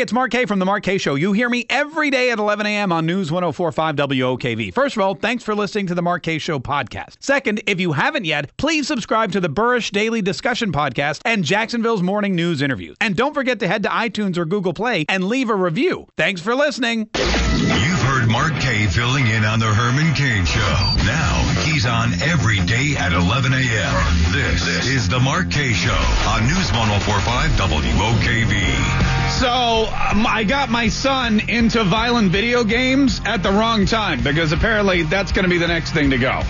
[0.00, 1.14] It's Mark Kaye from The Mark Kaye Show.
[1.14, 2.90] You hear me every day at 11 a.m.
[2.90, 4.72] on News 1045 WOKV.
[4.72, 7.16] First of all, thanks for listening to The Mark Kaye Show podcast.
[7.20, 12.02] Second, if you haven't yet, please subscribe to the Burrish Daily Discussion podcast and Jacksonville's
[12.02, 12.96] Morning News interviews.
[12.98, 16.06] And don't forget to head to iTunes or Google Play and leave a review.
[16.16, 17.10] Thanks for listening.
[17.14, 20.94] You've heard Mark Kaye filling in on the Herman Cain Show.
[21.04, 24.32] Now he's on every day at 11 a.m.
[24.32, 25.92] This is the Mark Kaye Show
[26.26, 29.29] on News 1045 WOKV.
[29.40, 34.52] So um, I got my son into violent video games at the wrong time because
[34.52, 36.42] apparently that's going to be the next thing to go.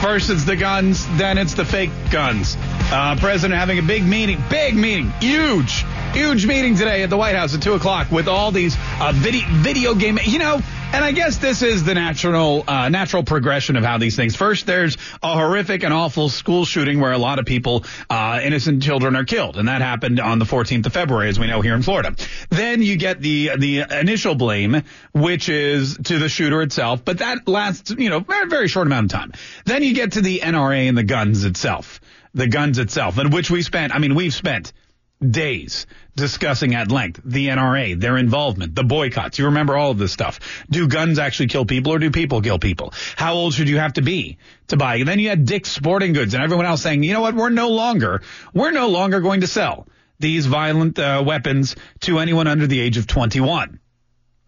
[0.00, 2.56] First it's the guns, then it's the fake guns.
[2.60, 7.34] Uh, president having a big meeting, big meeting, huge, huge meeting today at the White
[7.34, 10.16] House at two o'clock with all these uh, video video game.
[10.24, 10.60] You know,
[10.92, 14.36] and I guess this is the natural uh, natural progression of how these things.
[14.36, 18.82] First, there's a horrific and awful school shooting where a lot of people, uh, innocent
[18.82, 21.74] children, are killed, and that happened on the 14th of February, as we know here
[21.74, 22.14] in Florida.
[22.50, 27.46] Then you get the the initial blame, which is to the shooter itself, but that
[27.48, 29.32] lasts you know very very short amount of time.
[29.64, 32.00] Then you get to the NRA and the guns itself,
[32.34, 33.94] the guns itself, in which we spent.
[33.94, 34.72] I mean, we've spent
[35.20, 39.38] days discussing at length the NRA, their involvement, the boycotts.
[39.38, 40.40] You remember all of this stuff.
[40.70, 42.92] Do guns actually kill people or do people kill people?
[43.16, 44.96] How old should you have to be to buy?
[44.96, 47.50] And then you had Dick's Sporting Goods and everyone else saying, you know what, we're
[47.50, 49.86] no longer, we're no longer going to sell
[50.18, 53.80] these violent uh, weapons to anyone under the age of 21.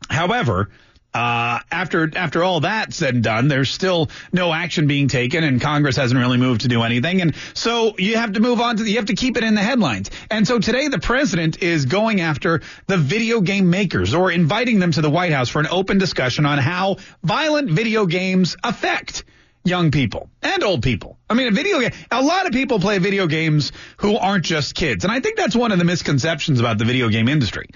[0.08, 0.70] However,
[1.14, 5.60] uh, after after all that said and done, there's still no action being taken, and
[5.60, 8.84] Congress hasn't really moved to do anything, and so you have to move on to
[8.84, 10.10] you have to keep it in the headlines.
[10.30, 14.92] And so today, the president is going after the video game makers or inviting them
[14.92, 19.24] to the White House for an open discussion on how violent video games affect
[19.64, 21.18] young people and old people.
[21.28, 24.74] I mean, a video game, a lot of people play video games who aren't just
[24.74, 25.04] kids.
[25.04, 27.68] And I think that's one of the misconceptions about the video game industry.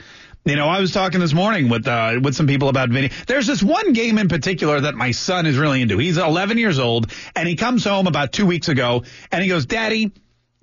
[0.45, 3.11] You know, I was talking this morning with uh, with some people about video.
[3.29, 5.99] There's this one game in particular that my son is really into.
[5.99, 9.67] He's 11 years old, and he comes home about two weeks ago, and he goes,
[9.67, 10.11] "Daddy,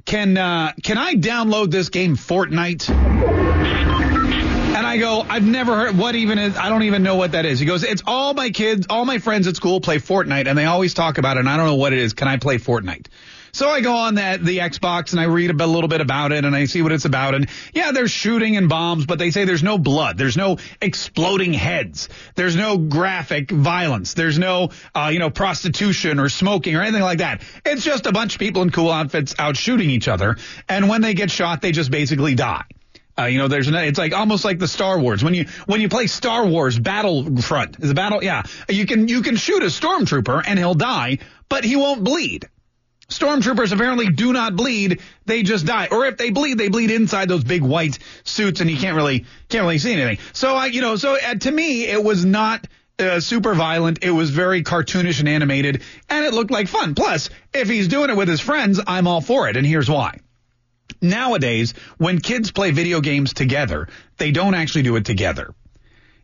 [0.04, 2.90] can uh, can I download this game Fortnite?"
[4.70, 6.56] And I go, I've never heard what even is.
[6.56, 7.60] I don't even know what that is.
[7.60, 10.66] He goes, it's all my kids, all my friends at school play Fortnite, and they
[10.66, 11.42] always talk about it.
[11.42, 12.14] And I don't know what it is.
[12.14, 13.08] Can I play Fortnite?
[13.52, 16.46] So I go on that the Xbox and I read a, little bit about it
[16.46, 17.36] and I see what it's about.
[17.36, 21.54] And yeah, there's shooting and bombs, but they say there's no blood, there's no exploding
[21.54, 27.04] heads, there's no graphic violence, there's no uh, you know prostitution or smoking or anything
[27.04, 27.42] like that.
[27.66, 30.38] It's just a bunch of people in cool outfits out shooting each other,
[30.68, 32.66] and when they get shot, they just basically die.
[33.20, 35.24] Uh, you know, there's an, it's like almost like the Star Wars.
[35.24, 39.22] When you when you play Star Wars Battlefront, is a battle, yeah, you can you
[39.22, 42.48] can shoot a stormtrooper and he'll die, but he won't bleed.
[43.10, 45.88] Stormtroopers apparently do not bleed; they just die.
[45.92, 49.26] Or if they bleed, they bleed inside those big white suits, and you can't really
[49.50, 50.20] can't really see anything.
[50.34, 52.68] So I, you know, so uh, to me, it was not.
[53.00, 54.00] Uh, super violent.
[54.04, 56.96] It was very cartoonish and animated, and it looked like fun.
[56.96, 60.20] Plus, if he's doing it with his friends, I'm all for it, and here's why.
[61.02, 63.88] Nowadays, when kids play video games together,
[64.18, 65.56] they don't actually do it together.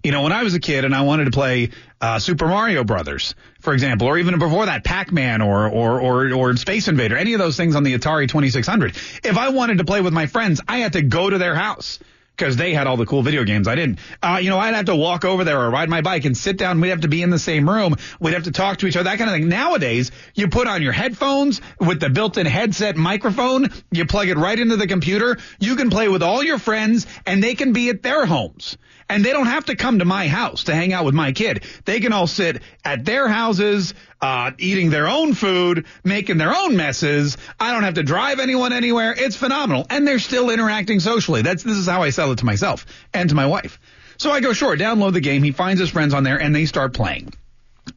[0.05, 2.83] You know, when I was a kid and I wanted to play uh, Super Mario
[2.83, 7.33] Brothers, for example, or even before that, Pac-Man or, or or or Space Invader, any
[7.33, 8.95] of those things on the Atari 2600.
[9.23, 11.97] If I wanted to play with my friends, I had to go to their house
[12.35, 13.67] because they had all the cool video games.
[13.67, 13.99] I didn't.
[14.21, 16.57] Uh, you know, I'd have to walk over there or ride my bike and sit
[16.57, 16.81] down.
[16.81, 17.95] We'd have to be in the same room.
[18.19, 19.47] We'd have to talk to each other, that kind of thing.
[19.47, 23.69] Nowadays, you put on your headphones with the built-in headset microphone.
[23.91, 25.37] You plug it right into the computer.
[25.59, 28.77] You can play with all your friends and they can be at their homes.
[29.07, 31.63] And they don't have to come to my house to hang out with my kid.
[31.85, 36.75] They can all sit at their houses, uh, eating their own food, making their own
[36.75, 37.37] messes.
[37.59, 39.13] I don't have to drive anyone anywhere.
[39.15, 39.85] It's phenomenal.
[39.91, 41.43] And they're still interacting socially.
[41.43, 43.79] That's, this is how I sell it to myself and to my wife.
[44.17, 45.43] So I go, sure, download the game.
[45.43, 47.33] He finds his friends on there and they start playing.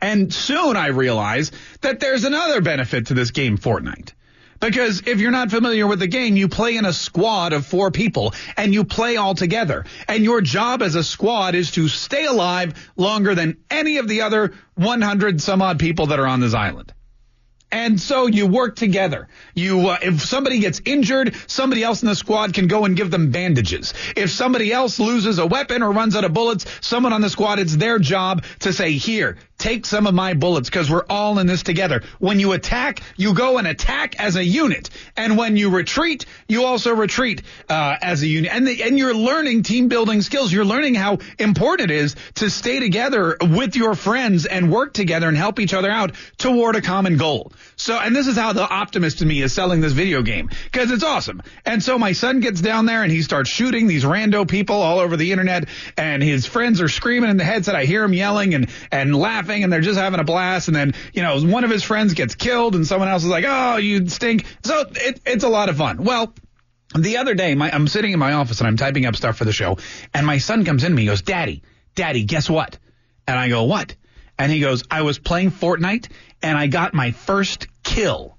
[0.02, 1.50] And soon I realize
[1.80, 4.12] that there's another benefit to this game, Fortnite.
[4.60, 7.90] Because if you're not familiar with the game, you play in a squad of four
[7.90, 9.86] people and you play all together.
[10.08, 14.22] And your job as a squad is to stay alive longer than any of the
[14.22, 16.92] other 100 some odd people that are on this island.
[17.70, 19.28] And so you work together.
[19.54, 23.10] You, uh, if somebody gets injured, somebody else in the squad can go and give
[23.10, 23.92] them bandages.
[24.16, 27.58] If somebody else loses a weapon or runs out of bullets, someone on the squad,
[27.58, 31.46] it's their job to say, here, take some of my bullets because we're all in
[31.46, 32.02] this together.
[32.18, 34.88] When you attack, you go and attack as a unit.
[35.16, 38.52] And when you retreat, you also retreat uh, as a unit.
[38.54, 40.52] And, the, and you're learning team building skills.
[40.52, 45.28] You're learning how important it is to stay together with your friends and work together
[45.28, 47.52] and help each other out toward a common goal.
[47.76, 50.90] So, and this is how the optimist in me is selling this video game because
[50.90, 51.42] it's awesome.
[51.64, 54.98] And so my son gets down there and he starts shooting these rando people all
[54.98, 57.76] over the internet and his friends are screaming in the headset.
[57.76, 60.68] I hear him yelling and, and laughing and they're just having a blast.
[60.68, 63.44] And then, you know, one of his friends gets killed and someone else is like,
[63.46, 64.44] oh, you stink.
[64.64, 66.02] So it, it's a lot of fun.
[66.02, 66.34] Well,
[66.96, 69.44] the other day, my, I'm sitting in my office and I'm typing up stuff for
[69.44, 69.78] the show
[70.12, 71.06] and my son comes in to me.
[71.06, 71.62] Goes, daddy,
[71.94, 72.78] daddy, guess what?
[73.26, 73.94] And I go, what?
[74.38, 76.08] And he goes, I was playing Fortnite
[76.42, 78.38] and I got my first kill.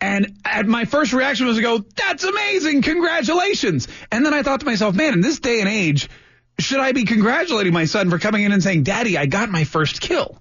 [0.00, 2.82] And at my first reaction was to go, that's amazing.
[2.82, 3.88] Congratulations.
[4.12, 6.10] And then I thought to myself, man, in this day and age,
[6.58, 9.64] should I be congratulating my son for coming in and saying, daddy, I got my
[9.64, 10.40] first kill?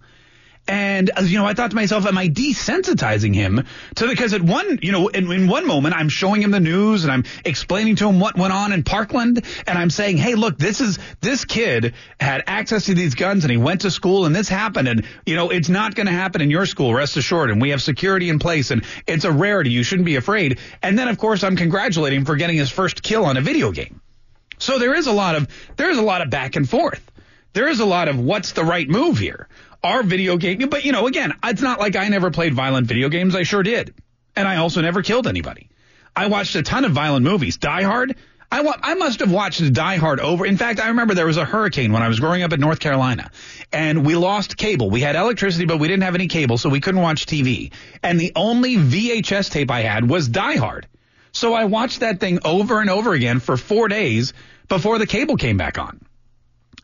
[0.65, 3.65] And, uh, you know, I thought to myself, am I desensitizing him
[3.95, 7.03] to, because at one, you know, in, in, one moment I'm showing him the news
[7.03, 10.57] and I'm explaining to him what went on in Parkland and I'm saying, hey, look,
[10.57, 14.33] this is, this kid had access to these guns and he went to school and
[14.33, 17.51] this happened and, you know, it's not going to happen in your school, rest assured.
[17.51, 19.71] And we have security in place and it's a rarity.
[19.71, 20.59] You shouldn't be afraid.
[20.81, 23.71] And then, of course, I'm congratulating him for getting his first kill on a video
[23.73, 23.99] game.
[24.59, 27.01] So there is a lot of, there is a lot of back and forth.
[27.51, 29.49] There is a lot of what's the right move here
[29.83, 33.09] our video game, but you know, again, it's not like I never played violent video
[33.09, 33.35] games.
[33.35, 33.93] I sure did.
[34.35, 35.69] And I also never killed anybody.
[36.15, 37.57] I watched a ton of violent movies.
[37.57, 38.15] Die Hard,
[38.51, 40.45] I, wa- I must have watched Die Hard over.
[40.45, 42.79] In fact, I remember there was a hurricane when I was growing up in North
[42.79, 43.31] Carolina
[43.71, 44.89] and we lost cable.
[44.91, 47.71] We had electricity, but we didn't have any cable, so we couldn't watch TV.
[48.03, 50.87] And the only VHS tape I had was Die Hard.
[51.31, 54.33] So I watched that thing over and over again for four days
[54.67, 55.99] before the cable came back on.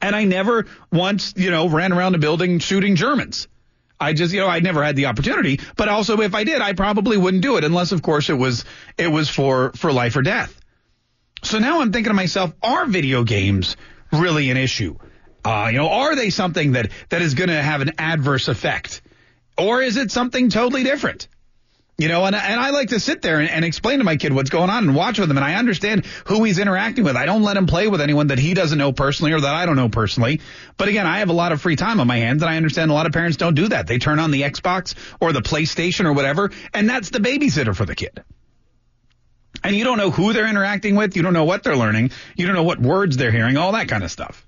[0.01, 3.47] And I never once, you know, ran around a building shooting Germans.
[3.99, 6.71] I just, you know, I never had the opportunity, but also if I did, I
[6.73, 8.63] probably wouldn't do it unless, of course, it was,
[8.97, 10.57] it was for, for life or death.
[11.43, 13.75] So now I'm thinking to myself, are video games
[14.11, 14.97] really an issue?
[15.43, 19.01] Uh, you know, are they something that, that is going to have an adverse effect?
[19.57, 21.27] Or is it something totally different?
[21.99, 24.31] You know, and, and I like to sit there and, and, explain to my kid
[24.31, 25.35] what's going on and watch with him.
[25.35, 27.17] And I understand who he's interacting with.
[27.17, 29.65] I don't let him play with anyone that he doesn't know personally or that I
[29.65, 30.39] don't know personally.
[30.77, 32.89] But again, I have a lot of free time on my hands and I understand
[32.89, 33.85] a lot of parents don't do that.
[33.85, 37.83] They turn on the Xbox or the PlayStation or whatever, and that's the babysitter for
[37.83, 38.23] the kid.
[39.61, 41.17] And you don't know who they're interacting with.
[41.17, 42.11] You don't know what they're learning.
[42.37, 44.47] You don't know what words they're hearing, all that kind of stuff.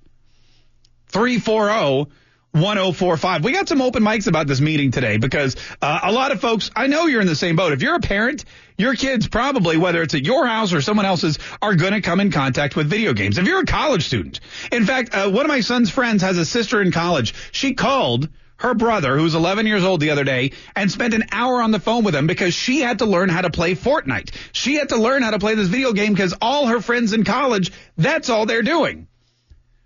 [1.09, 2.09] 340
[2.51, 3.43] 1045.
[3.43, 6.69] We got some open mics about this meeting today because uh, a lot of folks,
[6.75, 7.71] I know you're in the same boat.
[7.71, 8.43] If you're a parent,
[8.77, 12.19] your kids probably, whether it's at your house or someone else's, are going to come
[12.19, 13.37] in contact with video games.
[13.37, 16.45] If you're a college student, in fact, uh, one of my son's friends has a
[16.45, 17.33] sister in college.
[17.51, 18.27] She called
[18.57, 21.79] her brother, who's 11 years old the other day, and spent an hour on the
[21.79, 24.31] phone with him because she had to learn how to play Fortnite.
[24.51, 27.23] She had to learn how to play this video game because all her friends in
[27.23, 29.07] college, that's all they're doing.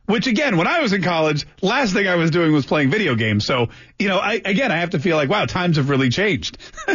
[0.06, 3.16] Which again, when I was in college, last thing I was doing was playing video
[3.16, 3.46] games.
[3.46, 6.58] So, you know, I, again, I have to feel like, wow, times have really changed.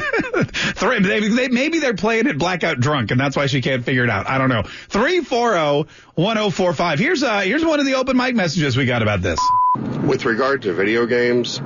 [0.82, 4.28] maybe they're playing it blackout drunk and that's why she can't figure it out.
[4.28, 4.64] I don't know.
[4.88, 6.98] 340-1045.
[6.98, 9.38] Here's, uh, here's one of the open mic messages we got about this.
[10.04, 11.60] With regard to video games,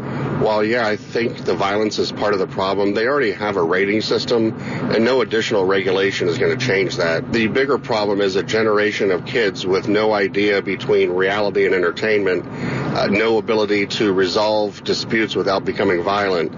[0.44, 3.62] while yeah, I think the violence is part of the problem, they already have a
[3.62, 7.32] rating system and no additional regulation is going to change that.
[7.32, 12.44] The bigger problem is a generation of kids with no idea between reality and entertainment,
[12.46, 16.52] uh, no ability to resolve disputes without becoming violent,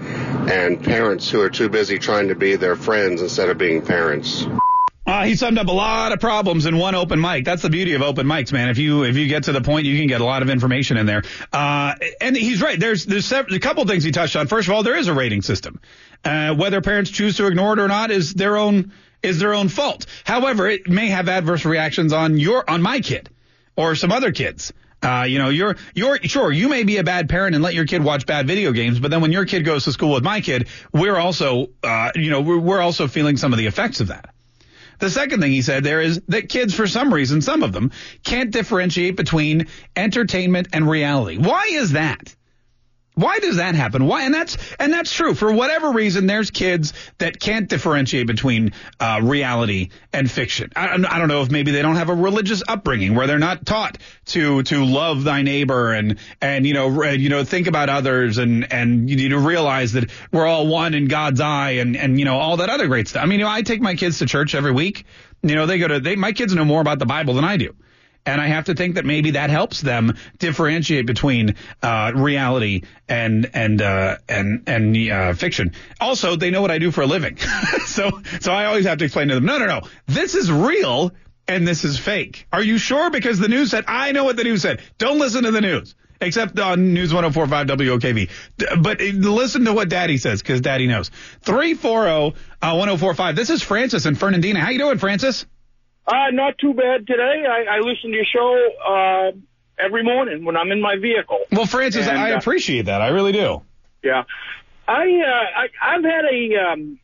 [0.51, 4.47] and parents who are too busy trying to be their friends instead of being parents.
[5.07, 7.45] Uh, he summed up a lot of problems in one open mic.
[7.45, 8.67] That's the beauty of open mics, man.
[8.67, 10.97] If you if you get to the point, you can get a lot of information
[10.97, 11.23] in there.
[11.53, 12.77] Uh, and he's right.
[12.77, 14.47] There's there's a couple things he touched on.
[14.47, 15.79] First of all, there is a rating system.
[16.25, 18.91] Uh, whether parents choose to ignore it or not is their own
[19.23, 20.05] is their own fault.
[20.25, 23.29] However, it may have adverse reactions on your on my kid
[23.77, 24.73] or some other kids.
[25.01, 27.85] Uh, you know, you're, you're, sure, you may be a bad parent and let your
[27.85, 30.41] kid watch bad video games, but then when your kid goes to school with my
[30.41, 34.07] kid, we're also, uh, you know, we're, we're also feeling some of the effects of
[34.07, 34.33] that.
[34.99, 37.91] The second thing he said there is that kids, for some reason, some of them,
[38.23, 41.37] can't differentiate between entertainment and reality.
[41.37, 42.35] Why is that?
[43.17, 44.05] Why does that happen?
[44.05, 44.25] Why?
[44.25, 45.33] And that's and that's true.
[45.33, 50.71] For whatever reason, there's kids that can't differentiate between uh, reality and fiction.
[50.75, 53.65] I, I, don't know if maybe they don't have a religious upbringing where they're not
[53.65, 58.37] taught to to love thy neighbor and and you know you know think about others
[58.37, 62.25] and and you to realize that we're all one in God's eye and and you
[62.25, 63.23] know all that other great stuff.
[63.23, 65.05] I mean, you know, I take my kids to church every week.
[65.41, 67.57] You know, they go to they my kids know more about the Bible than I
[67.57, 67.73] do.
[68.27, 73.49] And I have to think that maybe that helps them differentiate between uh, reality and
[73.53, 75.71] and uh, and and uh, fiction.
[76.01, 77.37] Also, they know what I do for a living,
[77.85, 81.13] so so I always have to explain to them, no, no, no, this is real
[81.47, 82.47] and this is fake.
[82.51, 83.09] Are you sure?
[83.09, 84.81] Because the news said, I know what the news said.
[84.97, 85.95] Don't listen to the news.
[86.19, 88.81] Except on News 1045 WOKV.
[88.81, 91.11] But listen to what Daddy says, because Daddy knows.
[91.43, 93.35] 340 1045.
[93.35, 94.59] This is Francis and Fernandina.
[94.59, 95.45] How you doing, Francis?
[96.07, 97.45] Uh, not too bad today.
[97.45, 99.31] I, I listen to your show uh,
[99.77, 101.39] every morning when I'm in my vehicle.
[101.51, 103.01] Well, Francis, and, I uh, appreciate that.
[103.01, 103.61] I really do.
[104.03, 104.23] Yeah.
[104.87, 106.99] I, uh, I I've had a um,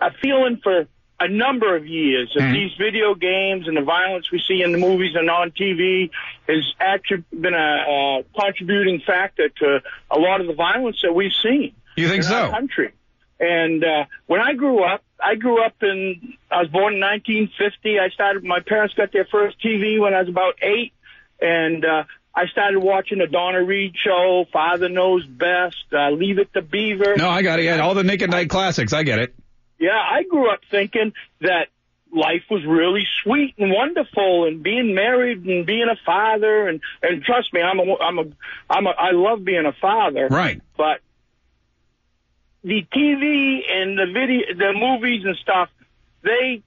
[0.00, 0.86] a feeling for
[1.18, 2.52] a number of years that mm-hmm.
[2.52, 6.10] these video games and the violence we see in the movies and on TV
[6.46, 11.32] has actually been a, a contributing factor to a lot of the violence that we've
[11.32, 11.74] seen.
[11.96, 12.36] You think in so?
[12.36, 12.92] Our country.
[13.40, 16.34] And uh, when I grew up, I grew up in.
[16.50, 17.98] I was born in 1950.
[17.98, 18.44] I started.
[18.44, 20.92] My parents got their first TV when I was about eight,
[21.40, 26.52] and uh, I started watching the Donna Reed show, Father Knows Best, uh, Leave It
[26.52, 27.16] to Beaver.
[27.16, 27.64] No, I got it.
[27.64, 28.92] Yeah, all the Nick at Nite classics.
[28.92, 29.34] I get it.
[29.80, 31.68] Yeah, I grew up thinking that
[32.14, 37.22] life was really sweet and wonderful and being married and being a father and and
[37.22, 38.24] trust me I'm a I'm a
[38.70, 41.00] I'm a I love being a father right but
[42.66, 45.68] the TV and the video the movies and stuff
[46.22, 46.62] they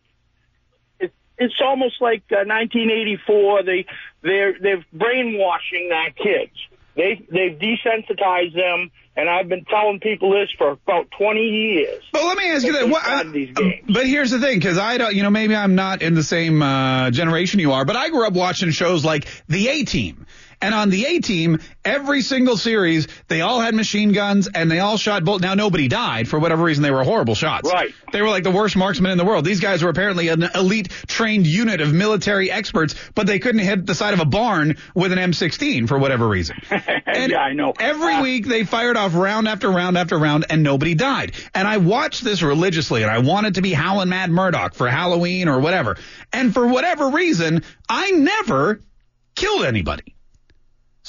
[1.02, 3.86] it, it's almost like uh, 1984 they
[4.22, 6.56] they're they're brainwashing our kids
[6.96, 12.02] they they've desensitized them and I've been telling people this for about 20 years.
[12.14, 12.88] But let me ask you that.
[12.88, 13.86] What, games.
[13.90, 16.62] But here's the thing, because I don't, you know, maybe I'm not in the same
[16.62, 20.26] uh, generation you are, but I grew up watching shows like The A Team.
[20.62, 24.80] And on the A team, every single series, they all had machine guns and they
[24.80, 25.42] all shot bullets.
[25.42, 26.84] Now nobody died for whatever reason.
[26.84, 27.72] They were horrible shots.
[27.72, 27.94] Right.
[28.12, 29.46] They were like the worst marksmen in the world.
[29.46, 33.86] These guys were apparently an elite trained unit of military experts, but they couldn't hit
[33.86, 36.58] the side of a barn with an M16 for whatever reason.
[37.10, 37.74] And yeah, I know.
[37.80, 41.34] Every uh, week they fired off round after round after round and nobody died.
[41.56, 45.48] And I watched this religiously and I wanted to be Howlin' Mad Murdock for Halloween
[45.50, 45.98] or whatever.
[46.32, 48.82] And for whatever reason, I never
[49.36, 50.16] killed anybody.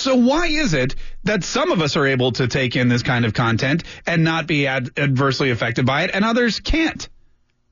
[0.00, 3.26] So why is it that some of us are able to take in this kind
[3.26, 7.06] of content and not be ad- adversely affected by it and others can't?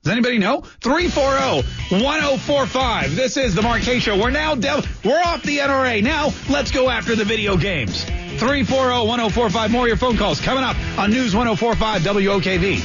[0.02, 0.60] Does anybody know?
[0.80, 3.16] 340-1045.
[3.16, 4.20] This is the Mark Show.
[4.20, 6.02] We're now de- we're off the NRA.
[6.02, 8.04] Now let's go after the video games.
[8.04, 9.70] 340-1045.
[9.70, 12.82] More of your phone calls coming up on News 1045 WOKV.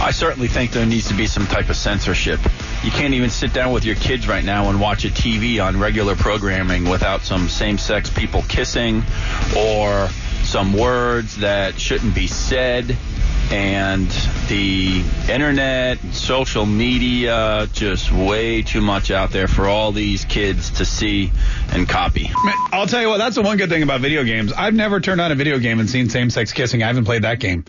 [0.00, 2.38] I certainly think there needs to be some type of censorship.
[2.84, 5.80] You can't even sit down with your kids right now and watch a TV on
[5.80, 9.02] regular programming without some same-sex people kissing
[9.56, 10.08] or
[10.42, 12.94] some words that shouldn't be said
[13.50, 14.08] and
[14.48, 20.84] the internet, social media, just way too much out there for all these kids to
[20.84, 21.30] see
[21.72, 22.30] and copy.
[22.72, 24.52] I'll tell you what, that's the one good thing about video games.
[24.52, 26.82] I've never turned on a video game and seen same-sex kissing.
[26.82, 27.64] I haven't played that game.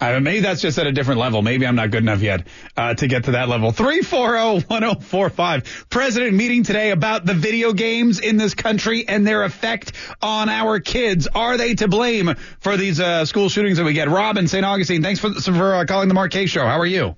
[0.00, 1.42] Uh, maybe that's just at a different level.
[1.42, 3.72] Maybe I'm not good enough yet uh, to get to that level.
[3.72, 5.88] 340-1045.
[5.90, 9.90] President meeting today about the video games in this country and their effect
[10.22, 11.26] on our kids.
[11.34, 14.08] Are they to blame for these uh, school shootings that we get?
[14.08, 14.64] Rob in St.
[14.64, 16.64] Augustine, thanks for, for uh, calling the Mark Show.
[16.64, 17.16] How are you?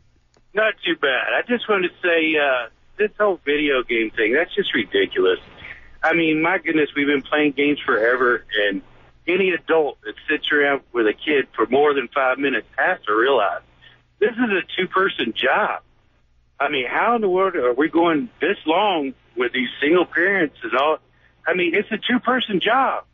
[0.55, 1.35] Not too bad.
[1.35, 5.39] I just wanted to say uh, this whole video game thing, that's just ridiculous.
[6.03, 8.81] I mean, my goodness, we've been playing games forever, and
[9.27, 13.15] any adult that sits around with a kid for more than five minutes has to
[13.15, 13.62] realize
[14.19, 15.83] this is a two-person job.
[16.59, 20.57] I mean, how in the world are we going this long with these single parents
[20.62, 20.99] and all?
[21.47, 23.05] I mean, it's a two-person job.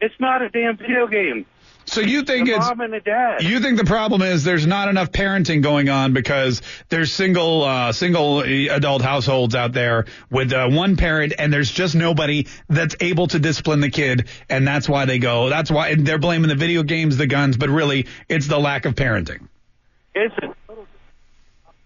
[0.00, 1.46] It's not a damn video game.
[1.86, 3.42] So you think the it's mom and the dad.
[3.42, 7.92] You think the problem is there's not enough parenting going on because there's single uh,
[7.92, 13.26] single adult households out there with uh, one parent and there's just nobody that's able
[13.28, 15.48] to discipline the kid and that's why they go.
[15.48, 18.94] That's why they're blaming the video games, the guns, but really it's the lack of
[18.94, 19.48] parenting.
[20.14, 20.86] It's a total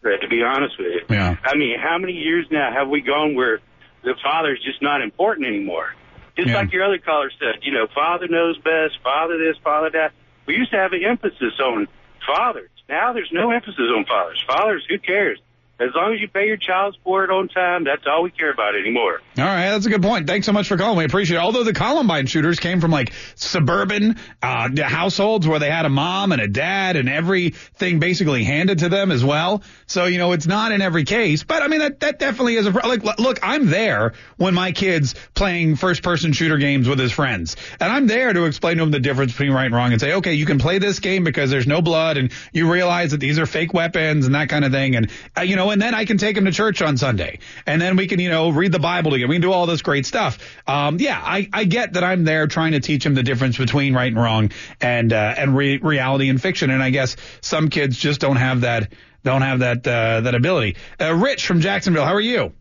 [0.05, 1.01] to be honest with you.
[1.11, 1.37] Yeah.
[1.45, 3.61] I mean, how many years now have we gone where
[4.03, 5.95] the father's just not important anymore?
[6.39, 6.57] Just yeah.
[6.57, 10.13] like your other caller said, you know, father knows best, father this, father that.
[10.47, 11.89] We used to have an emphasis on
[12.25, 12.71] fathers.
[12.89, 14.43] Now there's no emphasis on fathers.
[14.47, 15.41] Fathers, who cares?
[15.81, 18.75] As long as you pay your child support on time, that's all we care about
[18.75, 19.21] anymore.
[19.39, 20.27] All right, that's a good point.
[20.27, 20.99] Thanks so much for calling.
[20.99, 21.41] We appreciate it.
[21.41, 26.33] Although the Columbine shooters came from like suburban uh, households where they had a mom
[26.33, 29.63] and a dad and everything basically handed to them as well.
[29.87, 32.67] So you know it's not in every case, but I mean that that definitely is
[32.67, 33.05] a like.
[33.19, 37.93] Look, I'm there when my kids playing first person shooter games with his friends, and
[37.93, 40.35] I'm there to explain to them the difference between right and wrong and say, okay,
[40.35, 43.47] you can play this game because there's no blood and you realize that these are
[43.47, 46.05] fake weapons and that kind of thing, and uh, you know know, and then I
[46.05, 48.79] can take him to church on Sunday, and then we can, you know, read the
[48.79, 49.29] Bible together.
[49.29, 50.39] We can do all this great stuff.
[50.67, 53.95] Um, yeah, I, I get that I'm there trying to teach him the difference between
[53.95, 56.71] right and wrong, and uh, and re- reality and fiction.
[56.71, 58.93] And I guess some kids just don't have that
[59.25, 60.77] don't have that uh, that ability.
[61.01, 62.53] Uh, Rich from Jacksonville, how are you?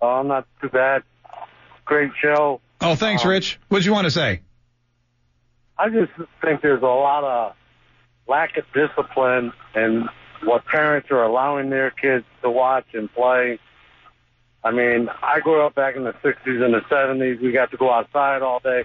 [0.00, 1.02] Oh, I'm not too bad.
[1.84, 2.60] Great show.
[2.80, 3.60] Oh, thanks, Um, Rich.
[3.68, 4.40] What do you want to say?
[5.78, 7.54] I just think there's a lot of
[8.28, 10.08] lack of discipline in
[10.44, 13.58] what parents are allowing their kids to watch and play.
[14.64, 17.40] I mean, I grew up back in the 60s and the 70s.
[17.42, 18.84] We got to go outside all day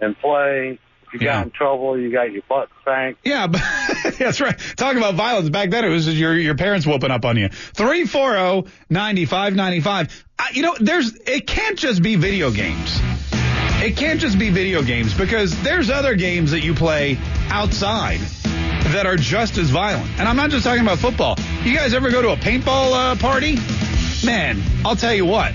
[0.00, 0.78] and play.
[1.12, 1.34] If you Yeah.
[1.38, 3.20] got in trouble, you got your butt spanked.
[3.26, 3.60] Yeah, but
[4.18, 4.56] that's right.
[4.76, 7.48] Talking about violence back then, it was your your parents whooping up on you.
[7.48, 10.24] Three four oh, zero ninety five ninety five.
[10.38, 12.98] Uh, you know, there's it can't just be video games.
[13.82, 18.20] It can't just be video games because there's other games that you play outside
[18.92, 20.10] that are just as violent.
[20.18, 21.36] And I'm not just talking about football.
[21.62, 23.56] You guys ever go to a paintball uh, party?
[24.24, 25.52] Man, I'll tell you what.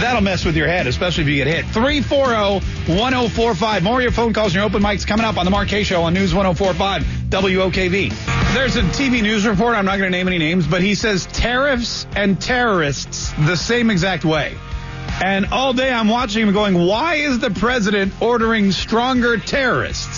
[0.00, 1.64] That'll mess with your head, especially if you get hit.
[1.66, 3.82] 340-1045.
[3.82, 5.84] More of your phone calls and your open mics coming up on the Mark Kaye
[5.84, 8.12] Show on News 1045 WOKV.
[8.52, 9.74] There's a TV news report.
[9.76, 13.90] I'm not going to name any names, but he says tariffs and terrorists the same
[13.90, 14.54] exact way.
[15.24, 20.15] And all day I'm watching him going, why is the president ordering stronger terrorists?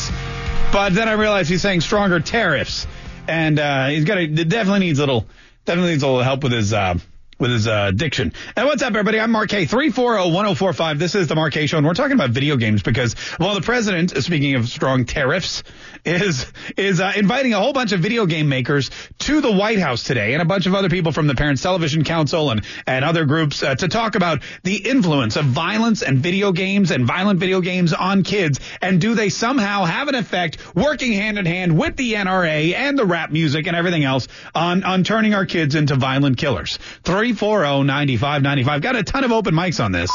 [0.70, 2.86] But then I realized he's saying stronger tariffs.
[3.26, 5.26] And uh, he's got definitely needs a little,
[5.64, 6.94] definitely needs a little help with his, uh,
[7.38, 8.32] with his uh, diction.
[8.56, 9.20] And what's up, everybody?
[9.20, 9.66] I'm Mark Kaye.
[9.66, 10.98] 340-1045.
[10.98, 11.66] This is the Mark Kaye.
[11.66, 15.62] Show, and we're talking about video games because, well, the president, speaking of strong tariffs,
[16.04, 20.04] is is uh, inviting a whole bunch of video game makers to the White House
[20.04, 23.24] today, and a bunch of other people from the Parents Television Council and and other
[23.24, 27.60] groups uh, to talk about the influence of violence and video games and violent video
[27.60, 31.96] games on kids, and do they somehow have an effect, working hand in hand with
[31.96, 35.94] the NRA and the rap music and everything else on on turning our kids into
[35.94, 36.78] violent killers.
[37.34, 38.80] 340-9595.
[38.82, 40.10] Got a ton of open mics on this.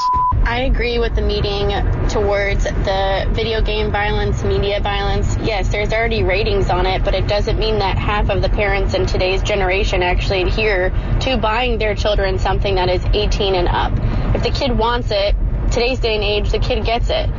[0.45, 1.69] I agree with the meeting
[2.09, 5.37] towards the video game violence, media violence.
[5.41, 8.93] Yes, there's already ratings on it, but it doesn't mean that half of the parents
[8.93, 10.89] in today's generation actually adhere
[11.21, 13.93] to buying their children something that is 18 and up.
[14.35, 15.33] If the kid wants it,
[15.71, 17.29] today's day and age, the kid gets it.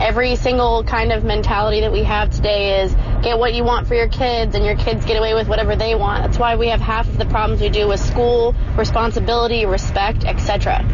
[0.00, 3.94] Every single kind of mentality that we have today is get what you want for
[3.94, 6.22] your kids and your kids get away with whatever they want.
[6.22, 10.84] That's why we have half of the problems we do with school, responsibility, respect, etc.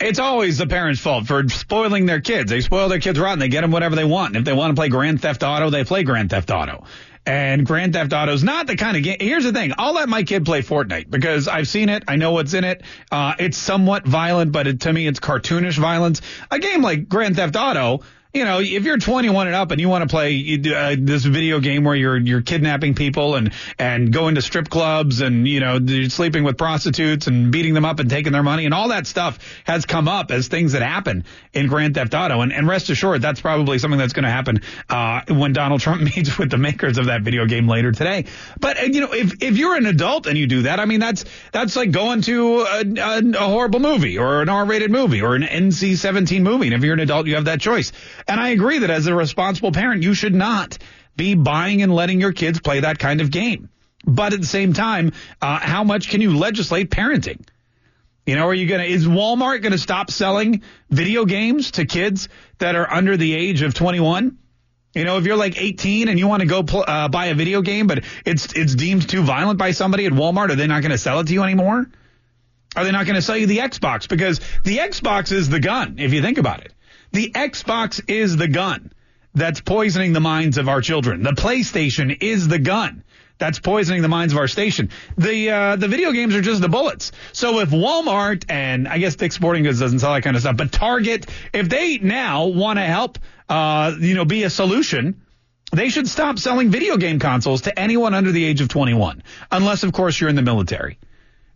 [0.00, 2.50] It's always the parents' fault for spoiling their kids.
[2.50, 3.38] They spoil their kids rotten.
[3.38, 4.28] They get them whatever they want.
[4.28, 6.84] And if they want to play Grand Theft Auto, they play Grand Theft Auto.
[7.26, 9.18] And Grand Theft Auto is not the kind of game.
[9.20, 9.72] Here's the thing.
[9.76, 12.04] I'll let my kid play Fortnite because I've seen it.
[12.08, 12.82] I know what's in it.
[13.12, 16.22] Uh, it's somewhat violent, but it, to me, it's cartoonish violence.
[16.50, 18.00] A game like Grand Theft Auto,
[18.32, 21.58] you know, if you're 21 and up and you want to play uh, this video
[21.58, 25.78] game where you're you're kidnapping people and and going to strip clubs and you know
[26.08, 29.38] sleeping with prostitutes and beating them up and taking their money and all that stuff
[29.64, 33.20] has come up as things that happen in Grand Theft Auto and, and rest assured
[33.20, 36.98] that's probably something that's going to happen uh, when Donald Trump meets with the makers
[36.98, 38.26] of that video game later today.
[38.60, 41.00] But uh, you know, if if you're an adult and you do that, I mean
[41.00, 45.34] that's that's like going to a, a, a horrible movie or an R-rated movie or
[45.34, 46.68] an NC-17 movie.
[46.68, 47.90] And if you're an adult, you have that choice.
[48.28, 50.78] And I agree that as a responsible parent, you should not
[51.16, 53.68] be buying and letting your kids play that kind of game.
[54.04, 57.46] But at the same time, uh, how much can you legislate parenting?
[58.26, 62.28] You know, are you gonna is Walmart gonna stop selling video games to kids
[62.58, 64.38] that are under the age of 21?
[64.94, 67.34] You know, if you're like 18 and you want to go pl- uh, buy a
[67.34, 70.82] video game, but it's it's deemed too violent by somebody at Walmart, are they not
[70.82, 71.88] going to sell it to you anymore?
[72.76, 74.08] Are they not going to sell you the Xbox?
[74.08, 76.72] Because the Xbox is the gun, if you think about it.
[77.12, 78.92] The Xbox is the gun
[79.34, 81.22] that's poisoning the minds of our children.
[81.22, 83.04] The PlayStation is the gun
[83.38, 84.90] that's poisoning the minds of our station.
[85.16, 87.10] The uh, the video games are just the bullets.
[87.32, 90.56] So if Walmart and I guess Dick's Sporting Goods doesn't sell that kind of stuff,
[90.56, 93.18] but Target, if they now want to help,
[93.48, 95.22] uh, you know, be a solution.
[95.72, 99.84] They should stop selling video game consoles to anyone under the age of 21, unless,
[99.84, 100.98] of course, you're in the military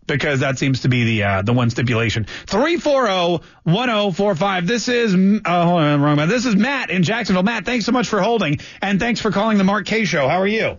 [0.07, 2.27] because that seems to be the uh, the one stipulation.
[2.47, 4.67] 340-1045.
[4.67, 6.17] This is uh, hold on, wrong.
[6.29, 7.43] This is Matt in Jacksonville.
[7.43, 10.29] Matt, thanks so much for holding and thanks for calling the Mark Kaye show.
[10.29, 10.79] How are you?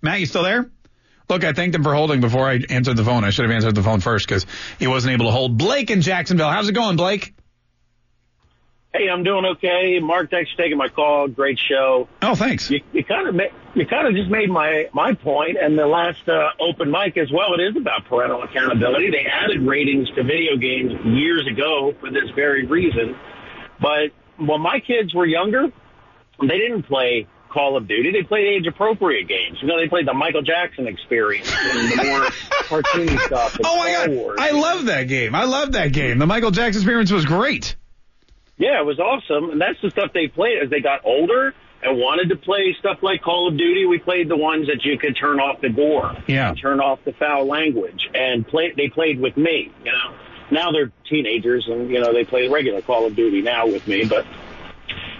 [0.00, 0.70] Matt, you still there?
[1.28, 3.24] Look, I thanked him for holding before I answered the phone.
[3.24, 4.46] I should have answered the phone first because
[4.78, 5.58] he wasn't able to hold.
[5.58, 6.48] Blake in Jacksonville.
[6.48, 7.34] How's it going, Blake?
[8.92, 9.98] Hey, I'm doing okay.
[10.00, 11.28] Mark, thanks for taking my call.
[11.28, 12.08] Great show.
[12.22, 12.70] Oh, thanks.
[12.70, 15.86] You, you kind of ma- you kind of just made my my point, and the
[15.86, 17.52] last uh, open mic as well.
[17.54, 19.10] It is about parental accountability.
[19.10, 23.14] They added ratings to video games years ago for this very reason.
[23.80, 25.66] But when my kids were younger,
[26.40, 28.10] they didn't play Call of Duty.
[28.10, 29.58] They played age appropriate games.
[29.60, 32.20] You know, they played the Michael Jackson experience and the more
[32.82, 33.58] cartoony stuff.
[33.62, 34.38] Oh my Star god, Wars.
[34.40, 35.34] I love that game.
[35.34, 36.18] I love that game.
[36.18, 37.76] The Michael Jackson experience was great.
[38.58, 39.50] Yeah, it was awesome.
[39.50, 42.98] And that's the stuff they played as they got older and wanted to play stuff
[43.02, 43.86] like Call of Duty.
[43.86, 46.54] We played the ones that you could turn off the gore, Yeah.
[46.54, 48.72] turn off the foul language, and play.
[48.76, 49.70] They played with me.
[49.84, 50.14] You know,
[50.50, 54.04] now they're teenagers and you know they play regular Call of Duty now with me,
[54.04, 54.26] but.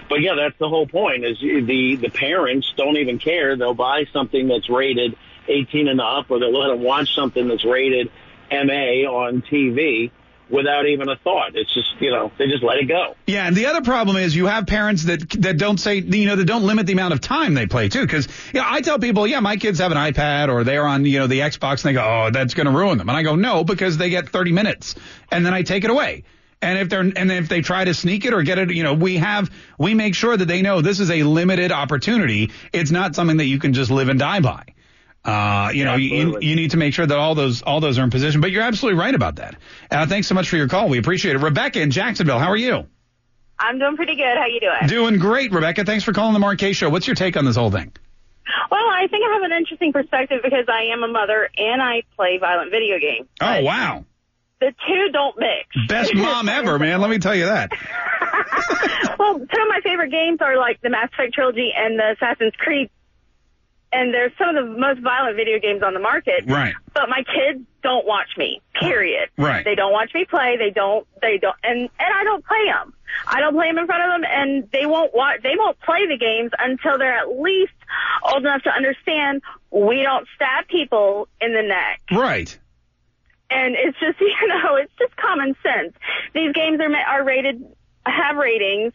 [0.09, 1.23] But yeah, that's the whole point.
[1.23, 3.55] Is the the parents don't even care.
[3.55, 5.15] They'll buy something that's rated
[5.47, 8.09] 18 and up, or they'll let them watch something that's rated
[8.51, 10.09] MA on TV
[10.49, 11.55] without even a thought.
[11.55, 13.15] It's just you know they just let it go.
[13.27, 16.35] Yeah, and the other problem is you have parents that that don't say you know
[16.35, 18.01] that don't limit the amount of time they play too.
[18.01, 21.05] Because you know, I tell people, yeah, my kids have an iPad or they're on
[21.05, 23.09] you know the Xbox, and they go, oh, that's going to ruin them.
[23.09, 24.95] And I go, no, because they get 30 minutes,
[25.31, 26.23] and then I take it away.
[26.61, 28.93] And if they're and if they try to sneak it or get it, you know,
[28.93, 32.51] we have we make sure that they know this is a limited opportunity.
[32.73, 34.65] It's not something that you can just live and die by.
[35.23, 38.03] Uh, you know, you, you need to make sure that all those all those are
[38.03, 38.41] in position.
[38.41, 39.55] But you're absolutely right about that.
[39.91, 40.87] Uh, thanks so much for your call.
[40.89, 41.39] We appreciate it.
[41.39, 42.87] Rebecca in Jacksonville, how are you?
[43.59, 44.37] I'm doing pretty good.
[44.37, 44.87] How you doing?
[44.87, 45.83] Doing great, Rebecca.
[45.83, 46.89] Thanks for calling the Mark Kaye Show.
[46.89, 47.91] What's your take on this whole thing?
[48.71, 52.03] Well, I think I have an interesting perspective because I am a mother and I
[52.15, 53.27] play violent video games.
[53.41, 54.05] Oh, wow.
[54.61, 55.87] The two don't mix.
[55.87, 57.01] Best mom ever, man.
[57.01, 57.71] Let me tell you that.
[59.19, 62.53] well, two of my favorite games are like the Mass Effect trilogy and the Assassin's
[62.57, 62.89] Creed.
[63.91, 66.43] And they're some of the most violent video games on the market.
[66.45, 66.75] Right.
[66.93, 68.61] But my kids don't watch me.
[68.79, 69.29] Period.
[69.37, 69.65] Right.
[69.65, 70.57] They don't watch me play.
[70.57, 71.07] They don't.
[71.21, 71.55] They don't.
[71.63, 72.93] And and I don't play them.
[73.27, 75.41] I don't play them in front of them, and they won't watch.
[75.41, 77.73] They won't play the games until they're at least
[78.23, 82.01] old enough to understand we don't stab people in the neck.
[82.11, 82.57] Right.
[83.49, 85.93] And it's just, you know, it's just common sense.
[86.33, 87.63] These games are are rated,
[88.21, 88.93] have ratings.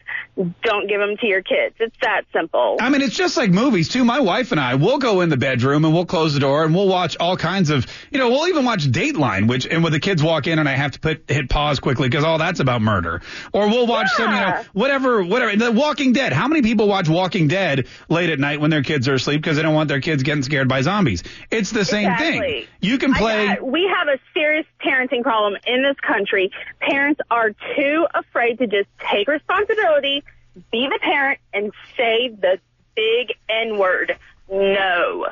[0.63, 1.75] Don't give them to your kids.
[1.79, 2.77] It's that simple.
[2.79, 4.03] I mean, it's just like movies too.
[4.03, 6.75] My wife and I, we'll go in the bedroom and we'll close the door and
[6.75, 9.99] we'll watch all kinds of, you know, we'll even watch Dateline, which, and when the
[9.99, 12.81] kids walk in and I have to put, hit pause quickly because all that's about
[12.81, 13.21] murder.
[13.53, 14.63] Or we'll watch some, you know, Yeah.
[14.73, 15.55] whatever, whatever.
[15.55, 16.33] The Walking Dead.
[16.33, 19.55] How many people watch Walking Dead late at night when their kids are asleep because
[19.57, 21.23] they don't want their kids getting scared by zombies?
[21.49, 22.65] It's the same thing.
[22.81, 23.57] You can play.
[23.61, 26.51] We have a serious parenting problem in this country.
[26.81, 30.23] Parents are too afraid to just take responsibility,
[30.71, 32.59] be the parent, and say the
[32.95, 34.17] big N word.
[34.49, 35.27] No.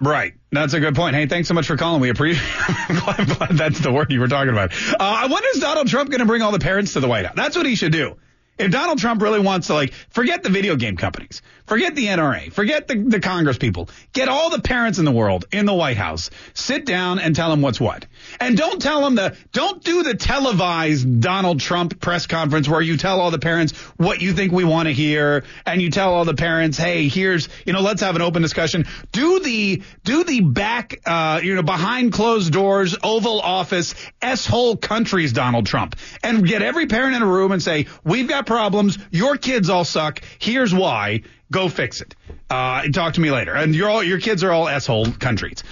[0.00, 0.34] Right.
[0.52, 1.16] That's a good point.
[1.16, 2.00] Hey, thanks so much for calling.
[2.00, 4.72] We appreciate I'm glad, that's the word you were talking about.
[4.98, 7.34] Uh, when is Donald Trump going to bring all the parents to the White House?
[7.36, 8.16] That's what he should do.
[8.56, 12.52] If Donald Trump really wants to, like, forget the video game companies, forget the NRA,
[12.52, 15.96] forget the, the Congress people, get all the parents in the world in the White
[15.96, 18.06] House, sit down and tell them what's what.
[18.40, 22.96] And don't tell them the, don't do the televised Donald Trump press conference where you
[22.96, 26.24] tell all the parents what you think we want to hear and you tell all
[26.24, 28.86] the parents, hey, here's, you know, let's have an open discussion.
[29.12, 35.32] Do the, do the back, uh, you know, behind closed doors, Oval Office, S-hole countries,
[35.32, 38.98] Donald Trump, and get every parent in a room and say, we've got problems.
[39.10, 40.20] Your kids all suck.
[40.38, 41.22] Here's why.
[41.52, 42.16] Go fix it.
[42.50, 43.54] Uh, talk to me later.
[43.54, 45.62] And you're all, your kids are all S-hole countries.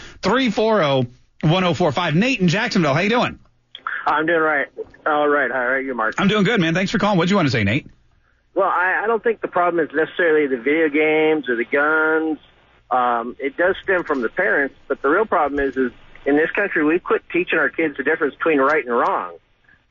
[1.42, 2.14] 340-1045.
[2.14, 2.94] Nate in Jacksonville.
[2.94, 3.38] How you doing?
[4.06, 4.66] I'm doing right.
[5.06, 5.50] All right.
[5.50, 6.14] How are you, Mark?
[6.18, 6.74] I'm doing good, man.
[6.74, 7.18] Thanks for calling.
[7.18, 7.86] What'd you want to say, Nate?
[8.54, 12.38] Well, I, I don't think the problem is necessarily the video games or the guns.
[12.90, 15.92] Um, it does stem from the parents, but the real problem is, is
[16.26, 19.38] in this country we've quit teaching our kids the difference between right and wrong.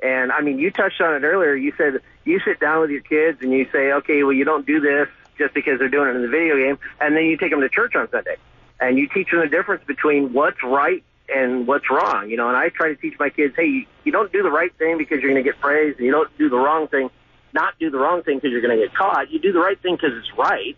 [0.04, 1.56] And I mean, you touched on it earlier.
[1.56, 4.66] You said you sit down with your kids and you say, okay, well, you don't
[4.66, 7.50] do this just because they're doing it in the video game, and then you take
[7.50, 8.36] them to church on Sunday,
[8.80, 12.30] and you teach them the difference between what's right and what's wrong.
[12.30, 14.76] You know, and I try to teach my kids, hey, you, don't do the right
[14.78, 17.10] thing because you're going to get praised, and you don't do the wrong thing,
[17.54, 19.32] not do the wrong thing because you're going to get caught.
[19.32, 20.76] You do the right thing because it's right,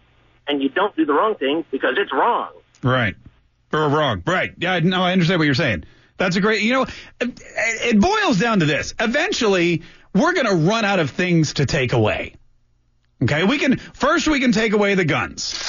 [0.48, 2.52] and you don't do the wrong thing because it's wrong.
[2.82, 3.16] Right.
[3.72, 4.22] Or wrong.
[4.26, 4.54] Right.
[4.58, 5.86] Yeah, no, I understand what you're saying.
[6.18, 6.86] That's a great, you know,
[7.20, 8.94] it boils down to this.
[9.00, 9.82] Eventually,
[10.13, 12.36] we're going to run out of things to take away.
[13.24, 15.60] Okay, we can, first we can take away the guns.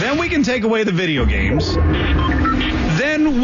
[0.00, 1.76] Then we can take away the video games.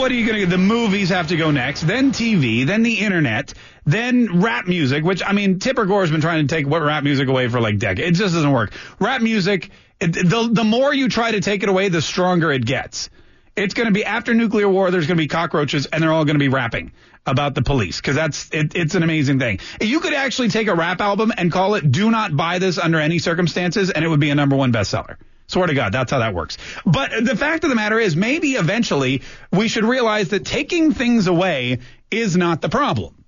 [0.05, 0.51] What are you going to, get?
[0.51, 1.81] the movies have to go next.
[1.81, 2.67] Then TV.
[2.67, 3.55] Then the internet.
[3.87, 7.27] Then rap music, which, I mean, Tipper Gore's been trying to take what rap music
[7.27, 8.21] away for like decades.
[8.21, 8.75] It just doesn't work.
[9.01, 13.09] Rap music, the, the more you try to take it away, the stronger it gets.
[13.57, 14.90] It's going to be after nuclear war.
[14.90, 16.93] There's going to be cockroaches, and they're all going to be rapping
[17.25, 19.61] about the police because that's it, it's an amazing thing.
[19.81, 23.01] You could actually take a rap album and call it "Do Not Buy This Under
[23.01, 25.17] Any Circumstances," and it would be a number one bestseller.
[25.46, 26.57] Swear to God, that's how that works.
[26.87, 31.26] But the fact of the matter is, maybe eventually we should realize that taking things
[31.26, 31.80] away
[32.11, 33.24] is not the problem.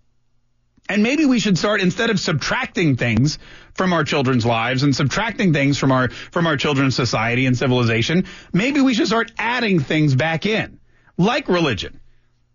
[0.89, 3.39] And maybe we should start instead of subtracting things
[3.75, 8.25] from our children's lives and subtracting things from our from our children's society and civilization,
[8.53, 10.79] maybe we should start adding things back in,
[11.19, 12.01] like religion.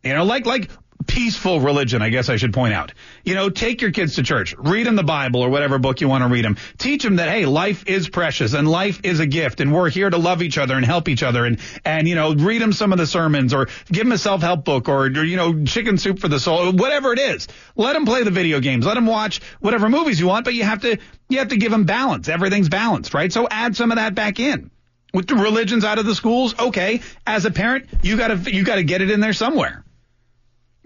[0.04, 0.72] You know, like like
[1.06, 2.94] peaceful religion, I guess I should point out.
[3.24, 6.08] You know, take your kids to church, read them the Bible or whatever book you
[6.08, 6.58] want to read them.
[6.78, 10.10] Teach them that, hey, life is precious and life is a gift and we're here
[10.10, 12.92] to love each other and help each other and, and, you know, read them some
[12.92, 16.20] of the sermons or give them a self-help book or, or, you know, chicken soup
[16.20, 17.48] for the soul, whatever it is.
[17.76, 18.86] Let them play the video games.
[18.86, 20.98] Let them watch whatever movies you want, but you have to,
[21.30, 22.30] you have to give them balance.
[22.30, 23.32] Everything's balanced, right?
[23.32, 24.72] So add some of that back in.
[25.14, 27.02] With the religions out of the schools, okay.
[27.28, 29.84] As a parent, you gotta, you gotta get it in there somewhere.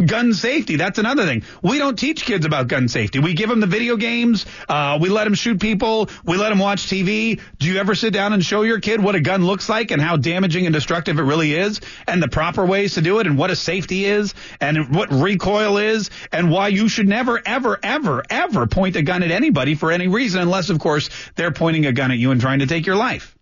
[0.04, 0.76] Gun safety.
[0.76, 1.44] That's another thing.
[1.62, 3.20] We don't teach kids about gun safety.
[3.20, 4.46] We give them the video games.
[4.68, 6.10] Uh, we let them shoot people.
[6.26, 7.40] We let them watch TV.
[7.60, 10.02] Do you ever sit down and show your kid what a gun looks like and
[10.02, 13.38] how damaging and destructive it really is and the proper ways to do it and
[13.38, 18.22] what a safety is and what recoil is and why you should never, ever, ever,
[18.30, 21.94] ever point a gun at anybody for any reason unless, of course, they're pointing a
[21.94, 23.34] gun at you and trying to take your life.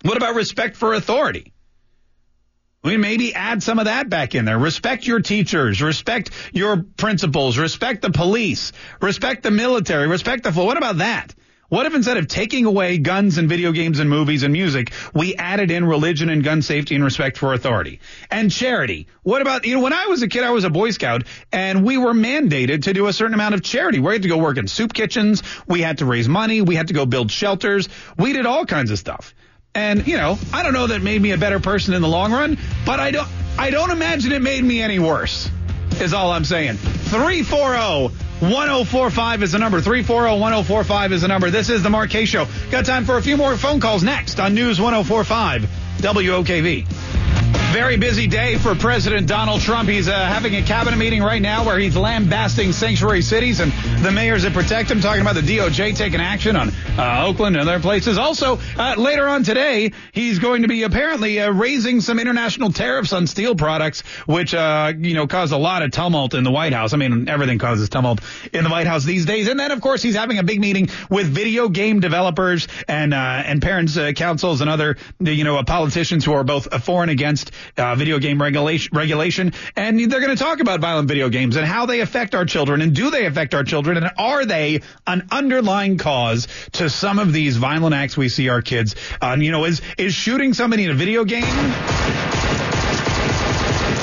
[0.00, 1.51] What about respect for authority?
[2.82, 4.58] We maybe add some of that back in there.
[4.58, 10.76] Respect your teachers, respect your principals, respect the police, respect the military, respect the What
[10.76, 11.32] about that?
[11.68, 15.36] What if instead of taking away guns and video games and movies and music, we
[15.36, 19.06] added in religion and gun safety and respect for authority and charity?
[19.22, 21.82] What about, you know, when I was a kid, I was a Boy Scout and
[21.82, 24.00] we were mandated to do a certain amount of charity.
[24.00, 25.42] We had to go work in soup kitchens.
[25.66, 26.60] We had to raise money.
[26.60, 27.88] We had to go build shelters.
[28.18, 29.34] We did all kinds of stuff.
[29.74, 32.32] And, you know, I don't know that made me a better person in the long
[32.32, 35.50] run, but I don't I don't imagine it made me any worse.
[36.00, 36.76] Is all I'm saying.
[36.76, 39.80] 340 1045 is the number.
[39.80, 41.50] 340 1045 is the number.
[41.50, 42.48] This is the Kaye Show.
[42.70, 46.86] Got time for a few more phone calls next on News 1045 WOKV.
[47.72, 49.88] Very busy day for President Donald Trump.
[49.88, 53.72] He's uh, having a cabinet meeting right now where he's lambasting sanctuary cities and
[54.04, 57.66] the mayors that protect him, talking about the DOJ taking action on uh, Oakland and
[57.66, 58.18] other places.
[58.18, 63.14] Also, uh, later on today, he's going to be apparently uh, raising some international tariffs
[63.14, 66.74] on steel products, which, uh, you know, caused a lot of tumult in the White
[66.74, 66.92] House.
[66.92, 68.20] I mean, everything causes tumult
[68.52, 69.48] in the White House these days.
[69.48, 73.16] And then, of course, he's having a big meeting with video game developers and, uh,
[73.16, 77.94] and parents, councils and other, you know, politicians who are both for and against uh,
[77.94, 81.86] video game regulation, regulation, and they're going to talk about violent video games and how
[81.86, 85.98] they affect our children, and do they affect our children, and are they an underlying
[85.98, 88.94] cause to some of these violent acts we see our kids?
[89.20, 91.42] Uh, you know, is is shooting somebody in a video game?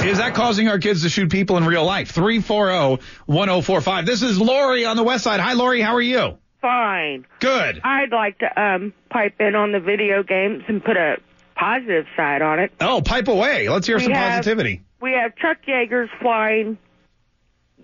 [0.01, 2.13] Is that causing our kids to shoot people in real life?
[2.15, 4.05] 340-1045.
[4.05, 5.41] This is Lori on the west side.
[5.41, 5.81] Hi, Lori.
[5.81, 6.37] How are you?
[6.61, 7.25] Fine.
[7.39, 7.81] Good.
[7.83, 11.17] I'd like to um, pipe in on the video games and put a
[11.59, 12.71] positive side on it.
[12.79, 13.67] Oh, pipe away.
[13.69, 14.81] Let's hear We some have- positivity.
[15.01, 16.77] We have Chuck Yeager's flying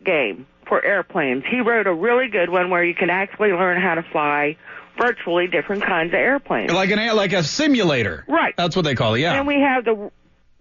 [0.03, 1.43] game for airplanes.
[1.49, 4.57] He wrote a really good one where you can actually learn how to fly
[4.99, 6.71] virtually different kinds of airplanes.
[6.71, 8.23] Like an like a simulator.
[8.27, 8.53] Right.
[8.57, 9.21] That's what they call it.
[9.21, 9.33] Yeah.
[9.35, 10.11] And we have the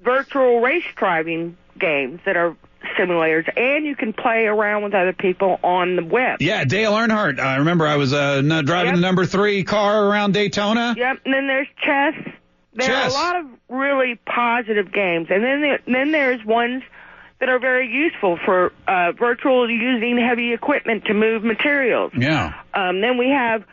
[0.03, 2.57] virtual race driving games that are
[2.99, 6.41] simulators, and you can play around with other people on the web.
[6.43, 7.41] Yeah, Dale Earnhardt.
[7.41, 10.95] I remember I was uh, driving the number three car around Daytona.
[10.97, 11.21] Yep.
[11.25, 12.15] And then there's chess.
[12.75, 13.15] There Chess.
[13.15, 16.83] are a lot of really positive games, and then there, then there's ones
[17.41, 22.13] that are very useful for uh, virtual using heavy equipment to move materials.
[22.17, 22.55] Yeah.
[22.73, 23.65] Um, then we have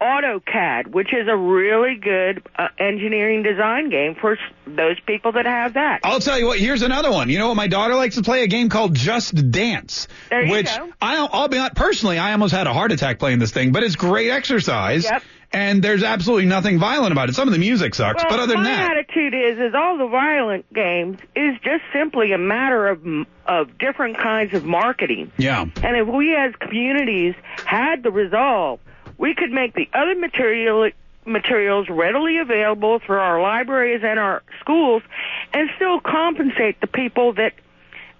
[0.00, 5.44] AutoCAD, which is a really good uh, engineering design game for s- those people that
[5.44, 6.00] have that.
[6.04, 6.58] I'll tell you what.
[6.58, 7.28] Here's another one.
[7.28, 7.56] You know what?
[7.56, 10.88] My daughter likes to play a game called Just Dance, There you which go.
[11.02, 11.74] I'll, I'll be honest.
[11.76, 15.04] Personally, I almost had a heart attack playing this thing, but it's great exercise.
[15.04, 15.22] Yep.
[15.52, 17.34] And there's absolutely nothing violent about it.
[17.34, 19.98] Some of the music sucks, Well, but other than that, my attitude is, is all
[19.98, 23.02] the violent games is just simply a matter of
[23.46, 25.32] of different kinds of marketing.
[25.38, 25.62] yeah.
[25.82, 27.34] And if we as communities
[27.64, 28.78] had the resolve,
[29.18, 30.90] we could make the other material
[31.26, 35.02] materials readily available through our libraries and our schools
[35.52, 37.52] and still compensate the people that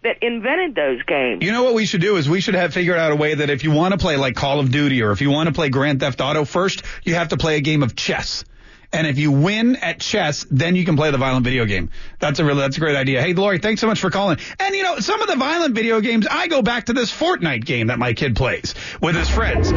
[0.03, 1.45] that invented those games.
[1.45, 3.51] You know what we should do is we should have figured out a way that
[3.51, 5.69] if you want to play like Call of Duty or if you want to play
[5.69, 8.45] Grand Theft Auto, first you have to play a game of chess.
[8.93, 11.91] And if you win at chess, then you can play the violent video game.
[12.19, 13.23] That's a really, that's a great idea.
[13.23, 14.39] Hey, Lori, thanks so much for calling.
[14.59, 17.65] And you know, some of the violent video games, I go back to this Fortnite
[17.65, 19.71] game that my kid plays with his friends.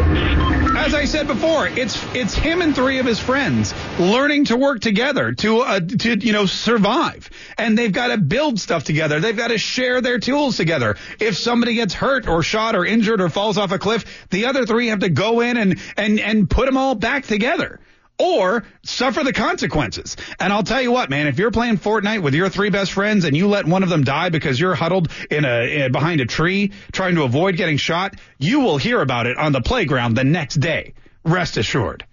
[0.76, 4.80] As I said before, it's it's him and three of his friends learning to work
[4.80, 9.20] together to uh, to you know survive, and they've got to build stuff together.
[9.20, 10.98] They've got to share their tools together.
[11.20, 14.66] If somebody gets hurt or shot or injured or falls off a cliff, the other
[14.66, 17.80] three have to go in and and and put them all back together.
[18.20, 20.16] Or suffer the consequences.
[20.40, 23.26] And I'll tell you what, man, if you're playing Fortnite with your three best friends
[23.26, 26.26] and you let one of them die because you're huddled in a, in, behind a
[26.26, 30.24] tree trying to avoid getting shot, you will hear about it on the playground the
[30.24, 30.94] next day.
[31.26, 32.06] Rest assured.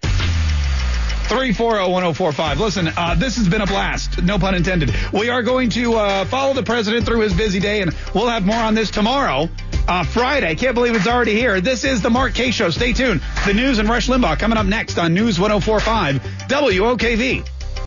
[1.31, 2.57] 340-1045.
[2.57, 4.21] Listen, uh, this has been a blast.
[4.21, 4.93] No pun intended.
[5.13, 8.45] We are going to uh, follow the president through his busy day, and we'll have
[8.45, 9.47] more on this tomorrow,
[9.87, 10.55] uh, Friday.
[10.55, 11.61] Can't believe it's already here.
[11.61, 12.69] This is the Mark Kaye Show.
[12.69, 13.21] Stay tuned.
[13.45, 17.60] The news and Rush Limbaugh coming up next on News 1045 WOKV.